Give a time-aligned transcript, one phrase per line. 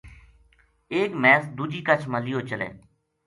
[0.95, 2.69] ایک مھیس دوجی کچھ ما لِیو چلے